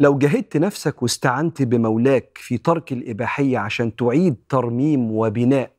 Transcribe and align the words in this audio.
لو 0.00 0.18
جاهدت 0.18 0.56
نفسك 0.56 1.02
واستعنت 1.02 1.62
بمولاك 1.62 2.38
في 2.38 2.58
ترك 2.58 2.92
الإباحية 2.92 3.58
عشان 3.58 3.96
تعيد 3.96 4.36
ترميم 4.48 5.10
وبناء 5.12 5.70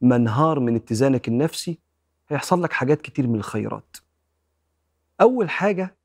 منهار 0.00 0.60
من 0.60 0.74
اتزانك 0.76 1.28
النفسي 1.28 1.78
هيحصل 2.28 2.62
لك 2.62 2.72
حاجات 2.72 3.02
كتير 3.02 3.26
من 3.26 3.34
الخيرات. 3.34 3.96
أول 5.20 5.50
حاجة 5.50 5.96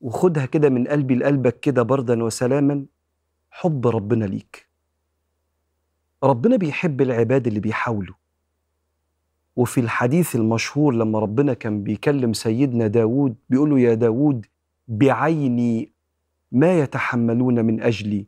وخدها 0.00 0.46
كده 0.46 0.68
من 0.68 0.88
قلبي 0.88 1.14
لقلبك 1.14 1.60
كده 1.60 1.82
بردا 1.82 2.24
وسلاما 2.24 2.86
حب 3.50 3.86
ربنا 3.86 4.24
ليك. 4.24 4.68
ربنا 6.22 6.56
بيحب 6.56 7.00
العباد 7.00 7.46
اللي 7.46 7.60
بيحاولوا. 7.60 8.14
وفي 9.56 9.80
الحديث 9.80 10.36
المشهور 10.36 10.94
لما 10.94 11.18
ربنا 11.18 11.54
كان 11.54 11.82
بيكلم 11.82 12.32
سيدنا 12.32 12.86
داود 12.86 13.36
بيقول 13.48 13.70
له 13.70 13.80
يا 13.80 13.94
داود 13.94 14.46
بعيني 14.88 15.92
ما 16.52 16.78
يتحملون 16.78 17.64
من 17.64 17.82
أجلي 17.82 18.26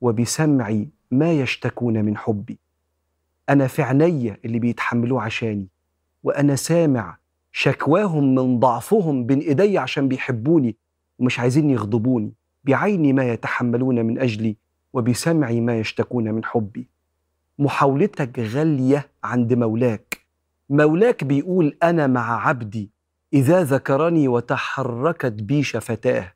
وبسمعي 0.00 0.88
ما 1.10 1.32
يشتكون 1.32 2.04
من 2.04 2.16
حبي. 2.16 2.58
أنا 3.48 3.66
في 3.66 3.82
عيني 3.82 4.36
اللي 4.44 4.58
بيتحملوه 4.58 5.22
عشاني 5.22 5.68
وأنا 6.22 6.56
سامع 6.56 7.16
شكواهم 7.52 8.34
من 8.34 8.60
ضعفهم 8.60 9.26
بين 9.26 9.38
إيدي 9.38 9.78
عشان 9.78 10.08
بيحبوني 10.08 10.76
ومش 11.18 11.40
عايزين 11.40 11.70
يغضبوني. 11.70 12.32
بعيني 12.64 13.12
ما 13.12 13.32
يتحملون 13.32 14.06
من 14.06 14.18
أجلي 14.18 14.56
وبسمعي 14.92 15.60
ما 15.60 15.78
يشتكون 15.78 16.30
من 16.30 16.44
حبي. 16.44 16.86
محاولتك 17.58 18.38
غالية 18.38 19.08
عند 19.24 19.54
مولاك. 19.54 20.20
مولاك 20.70 21.24
بيقول 21.24 21.76
أنا 21.82 22.06
مع 22.06 22.48
عبدي 22.48 22.90
إذا 23.32 23.62
ذكرني 23.62 24.28
وتحركت 24.28 25.32
بي 25.32 25.62
شفتاه. 25.62 26.32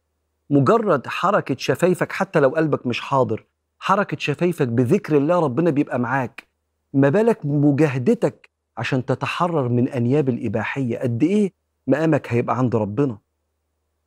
مجرد 0.51 1.07
حركة 1.07 1.57
شفايفك 1.59 2.13
حتى 2.13 2.41
لو 2.41 2.49
قلبك 2.49 2.87
مش 2.87 3.01
حاضر 3.01 3.47
حركة 3.79 4.17
شفايفك 4.19 4.69
بذكر 4.69 5.17
الله 5.17 5.41
ربنا 5.41 5.71
بيبقى 5.71 5.99
معاك. 5.99 6.49
ما 6.93 7.09
بالك 7.09 7.47
مجاهدتك 7.47 8.51
عشان 8.77 9.05
تتحرر 9.05 9.69
من 9.69 9.89
أنياب 9.89 10.29
الإباحية؟ 10.29 10.99
قد 10.99 11.23
إيه 11.23 11.53
مقامك 11.87 12.33
هيبقى 12.33 12.59
عند 12.59 12.77
ربنا؟ 12.77 13.19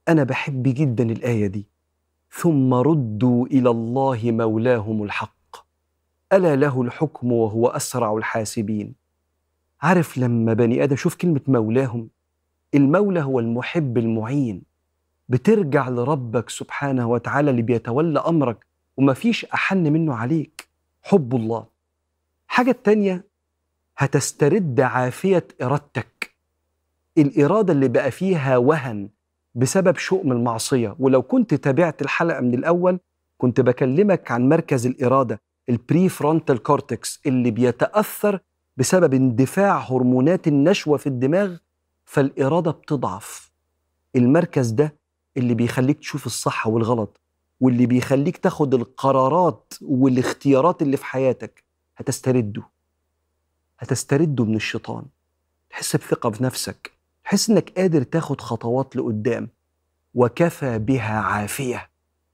أنا 0.07 0.23
بحب 0.23 0.63
جدا 0.63 1.03
الآية 1.03 1.47
دي. 1.47 1.67
ثم 2.31 2.73
ردوا 2.73 3.45
إلى 3.45 3.69
الله 3.69 4.19
مولاهم 4.23 5.03
الحق. 5.03 5.55
ألا 6.33 6.55
له 6.55 6.81
الحكم 6.81 7.31
وهو 7.31 7.67
أسرع 7.67 8.13
الحاسبين. 8.17 8.95
عارف 9.81 10.17
لما 10.17 10.53
بني 10.53 10.83
آدم 10.83 10.95
شوف 10.95 11.15
كلمة 11.15 11.41
مولاهم. 11.47 12.09
المولى 12.73 13.21
هو 13.21 13.39
المحب 13.39 13.97
المعين. 13.97 14.61
بترجع 15.29 15.89
لربك 15.89 16.49
سبحانه 16.49 17.09
وتعالى 17.09 17.51
اللي 17.51 17.61
بيتولى 17.61 18.19
أمرك 18.19 18.65
ومفيش 18.97 19.45
أحن 19.45 19.77
منه 19.93 20.15
عليك 20.15 20.67
حب 21.03 21.35
الله. 21.35 21.65
حاجة 22.47 22.69
التانية 22.71 23.27
هتسترد 23.97 24.79
عافية 24.79 25.47
إرادتك. 25.61 26.31
الإرادة 27.17 27.73
اللي 27.73 27.87
بقى 27.87 28.11
فيها 28.11 28.57
وهن 28.57 29.09
بسبب 29.55 29.97
شؤم 29.97 30.31
المعصية. 30.31 30.95
ولو 30.99 31.21
كنت 31.21 31.53
تابعت 31.53 32.01
الحلقة 32.01 32.41
من 32.41 32.53
الأول 32.53 32.99
كنت 33.37 33.61
بكلمك 33.61 34.31
عن 34.31 34.49
مركز 34.49 34.87
الإرادة 34.87 35.41
ال 35.69 36.09
prefrontal 36.09 36.63
cortex 36.63 37.21
اللي 37.25 37.51
بيتأثر 37.51 38.39
بسبب 38.77 39.13
اندفاع 39.13 39.77
هرمونات 39.77 40.47
النشوة 40.47 40.97
في 40.97 41.07
الدماغ 41.07 41.55
فالإرادة 42.05 42.71
بتضعف. 42.71 43.51
المركز 44.15 44.69
ده 44.71 44.95
اللي 45.37 45.53
بيخليك 45.53 45.99
تشوف 45.99 46.25
الصح 46.25 46.67
والغلط 46.67 47.19
واللي 47.59 47.85
بيخليك 47.85 48.37
تاخد 48.37 48.73
القرارات 48.73 49.73
والاختيارات 49.81 50.81
اللي 50.81 50.97
في 50.97 51.05
حياتك 51.05 51.63
هتسترده. 51.97 52.63
هتسترده 53.79 54.45
من 54.45 54.55
الشيطان. 54.55 55.05
تحس 55.69 55.95
بثقة 55.95 56.29
في 56.29 56.43
نفسك. 56.43 56.91
تحس 57.23 57.49
إنك 57.49 57.69
قادر 57.77 58.03
تاخد 58.03 58.41
خطوات 58.41 58.95
لقدام. 58.95 59.49
وكفى 60.13 60.79
بها 60.79 61.19
عافية. 61.19 61.89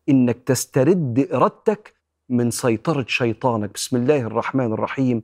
إنك 0.10 0.38
تسترد 0.46 1.28
إرادتك 1.34 1.94
من 2.30 2.52
سيطرة 2.52 3.06
شيطانك. 3.08 3.74
بسم 3.74 3.96
الله 3.96 4.20
الرحمن 4.20 4.74
الرحيم. 4.74 5.24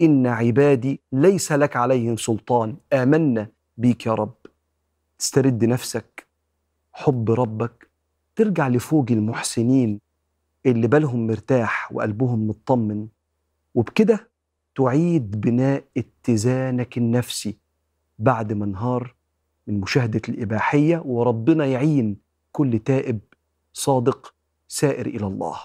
إن 0.00 0.26
عبادي 0.26 1.00
ليس 1.12 1.52
لك 1.52 1.76
عليهم 1.76 2.16
سلطان. 2.16 2.76
آمنا 2.92 3.48
بيك 3.76 4.06
يا 4.06 4.14
رب. 4.14 4.34
تسترد 5.18 5.64
نفسك. 5.64 6.25
حب 6.98 7.30
ربك 7.30 7.90
ترجع 8.36 8.68
لفوج 8.68 9.12
المحسنين 9.12 10.00
اللي 10.66 10.86
بالهم 10.88 11.26
مرتاح 11.26 11.92
وقلبهم 11.92 12.48
مطمن 12.48 13.08
وبكده 13.74 14.30
تعيد 14.76 15.40
بناء 15.40 15.84
اتزانك 15.96 16.98
النفسي 16.98 17.58
بعد 18.18 18.52
ما 18.52 18.64
انهار 18.64 19.14
من 19.66 19.80
مشاهدة 19.80 20.20
الإباحية 20.28 21.02
وربنا 21.06 21.66
يعين 21.66 22.16
كل 22.52 22.78
تائب 22.78 23.20
صادق 23.72 24.34
سائر 24.68 25.06
إلى 25.06 25.26
الله. 25.26 25.58